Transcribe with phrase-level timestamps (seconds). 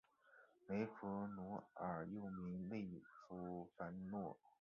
[0.67, 3.03] 雷佛奴尔又名利
[3.77, 4.35] 凡诺。